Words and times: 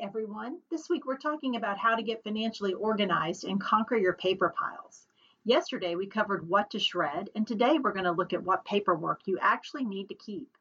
everyone. 0.00 0.58
This 0.70 0.88
week 0.88 1.06
we're 1.06 1.18
talking 1.18 1.56
about 1.56 1.76
how 1.76 1.96
to 1.96 2.02
get 2.02 2.22
financially 2.22 2.72
organized 2.72 3.42
and 3.42 3.60
conquer 3.60 3.96
your 3.96 4.12
paper 4.12 4.54
piles. 4.56 5.06
Yesterday 5.44 5.96
we 5.96 6.06
covered 6.06 6.48
what 6.48 6.70
to 6.70 6.78
shred, 6.78 7.30
and 7.34 7.44
today 7.44 7.78
we're 7.82 7.92
going 7.92 8.04
to 8.04 8.12
look 8.12 8.32
at 8.32 8.44
what 8.44 8.64
paperwork 8.64 9.22
you 9.24 9.38
actually 9.40 9.84
need 9.84 10.08
to 10.10 10.14
keep. 10.14 10.56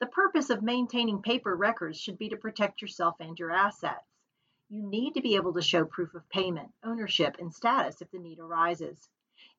The 0.00 0.06
purpose 0.06 0.50
of 0.50 0.64
maintaining 0.64 1.22
paper 1.22 1.54
records 1.54 2.00
should 2.00 2.18
be 2.18 2.30
to 2.30 2.36
protect 2.36 2.82
yourself 2.82 3.14
and 3.20 3.38
your 3.38 3.52
assets. 3.52 4.04
You 4.68 4.82
need 4.82 5.14
to 5.14 5.20
be 5.20 5.36
able 5.36 5.52
to 5.52 5.62
show 5.62 5.84
proof 5.84 6.14
of 6.14 6.28
payment, 6.28 6.72
ownership, 6.82 7.36
and 7.38 7.54
status 7.54 8.02
if 8.02 8.10
the 8.10 8.18
need 8.18 8.40
arises. 8.40 9.08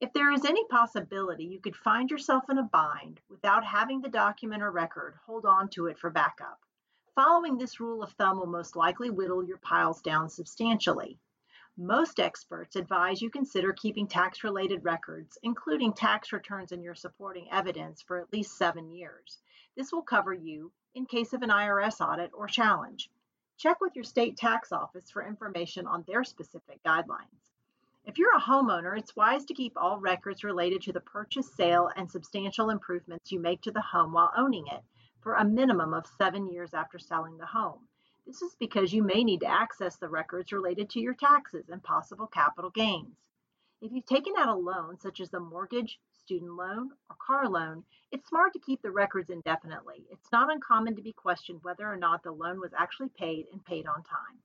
If 0.02 0.12
there 0.12 0.34
is 0.34 0.44
any 0.44 0.66
possibility 0.66 1.46
you 1.46 1.62
could 1.62 1.78
find 1.78 2.12
yourself 2.12 2.44
in 2.50 2.58
a 2.58 2.64
bind 2.64 3.22
without 3.30 3.64
having 3.64 4.02
the 4.02 4.10
document 4.10 4.64
or 4.64 4.72
record, 4.72 5.16
hold 5.26 5.46
on 5.46 5.70
to 5.70 5.86
it 5.86 5.98
for 5.98 6.10
backup. 6.10 6.60
Following 7.16 7.60
this 7.60 7.80
rule 7.80 8.02
of 8.02 8.12
thumb 8.14 8.40
will 8.40 8.48
most 8.48 8.76
likely 8.76 9.12
whittle 9.12 9.46
your 9.46 9.60
piles 9.60 10.02
down 10.02 10.32
substantially. 10.32 11.20
Most 11.78 12.20
experts 12.20 12.76
advise 12.76 13.22
you 13.22 13.30
consider 13.30 13.72
keeping 13.72 14.08
tax 14.08 14.44
related 14.44 14.84
records, 14.84 15.38
including 15.44 15.94
tax 15.94 16.34
returns 16.34 16.72
and 16.72 16.84
your 16.84 16.96
supporting 16.96 17.52
evidence, 17.52 18.02
for 18.02 18.20
at 18.20 18.34
least 18.34 18.58
seven 18.58 18.92
years. 18.92 19.44
This 19.78 19.92
will 19.92 20.02
cover 20.02 20.34
you 20.34 20.72
in 20.96 21.06
case 21.06 21.34
of 21.34 21.44
an 21.44 21.52
IRS 21.52 22.02
audit 22.02 22.32
or 22.34 22.48
challenge. 22.48 23.12
Check 23.58 23.80
with 23.80 23.96
your 23.96 24.06
state 24.06 24.36
tax 24.36 24.72
office 24.72 25.12
for 25.12 25.24
information 25.24 25.86
on 25.86 26.04
their 26.08 26.24
specific 26.24 26.82
guidelines. 26.82 27.52
If 28.06 28.18
you're 28.18 28.36
a 28.36 28.42
homeowner, 28.42 28.98
it's 28.98 29.16
wise 29.16 29.46
to 29.46 29.54
keep 29.54 29.74
all 29.78 30.00
records 30.00 30.44
related 30.44 30.82
to 30.82 30.94
the 30.94 31.00
purchase, 31.00 31.54
sale, 31.54 31.92
and 31.96 32.10
substantial 32.10 32.72
improvements 32.72 33.32
you 33.32 33.40
make 33.40 33.62
to 33.62 33.72
the 33.72 33.82
home 33.82 34.14
while 34.14 34.32
owning 34.36 34.66
it 34.66 34.82
for 35.24 35.36
a 35.36 35.46
minimum 35.46 35.94
of 35.94 36.06
seven 36.18 36.48
years 36.48 36.74
after 36.74 37.00
selling 37.00 37.38
the 37.38 37.46
home. 37.46 37.88
This 38.28 38.42
is 38.42 38.56
because 38.60 38.94
you 38.94 39.04
may 39.04 39.24
need 39.24 39.40
to 39.40 39.48
access 39.48 39.96
the 39.96 40.10
records 40.10 40.52
related 40.52 40.90
to 40.92 41.00
your 41.00 41.14
taxes 41.14 41.70
and 41.70 41.82
possible 41.82 42.28
capital 42.28 42.70
gains. 42.70 43.16
If 43.82 43.92
you've 43.92 44.06
taken 44.06 44.34
out 44.38 44.48
a 44.48 44.56
loan, 44.56 44.98
such 45.00 45.20
as 45.20 45.34
a 45.34 45.40
mortgage, 45.40 46.00
student 46.12 46.54
loan, 46.54 46.92
or 47.10 47.16
car 47.26 47.50
loan, 47.50 47.84
it's 48.12 48.30
smart 48.30 48.54
to 48.54 48.60
keep 48.60 48.82
the 48.82 48.92
records 48.92 49.30
indefinitely. 49.30 50.06
It's 50.10 50.32
not 50.32 50.52
uncommon 50.52 50.96
to 50.96 51.02
be 51.02 51.12
questioned 51.12 51.60
whether 51.64 51.86
or 51.86 51.98
not 51.98 52.24
the 52.24 52.32
loan 52.32 52.60
was 52.62 52.72
actually 52.78 53.10
paid 53.10 53.48
and 53.52 53.66
paid 53.66 53.88
on 53.88 54.04
time. 54.04 54.40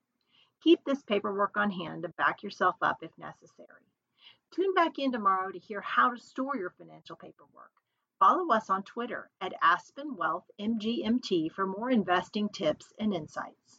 Keep 0.65 0.85
this 0.85 1.03
paperwork 1.03 1.57
on 1.57 1.71
hand 1.71 2.03
to 2.03 2.09
back 2.09 2.43
yourself 2.43 2.75
up 2.83 2.99
if 3.03 3.17
necessary. 3.17 3.87
Tune 4.51 4.75
back 4.75 4.99
in 4.99 5.13
tomorrow 5.13 5.53
to 5.53 5.59
hear 5.59 5.81
how 5.81 6.11
to 6.11 6.21
store 6.21 6.57
your 6.57 6.71
financial 6.71 7.15
paperwork. 7.15 7.71
Follow 8.21 8.53
us 8.53 8.69
on 8.69 8.83
Twitter 8.83 9.31
at 9.41 9.53
Aspen 9.63 10.17
Wealth 10.17 10.51
MGMT 10.61 11.53
for 11.53 11.67
more 11.67 11.89
investing 11.89 12.49
tips 12.49 12.93
and 12.99 13.15
insights. 13.15 13.78